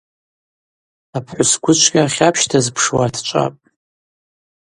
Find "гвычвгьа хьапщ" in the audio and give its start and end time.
1.61-2.41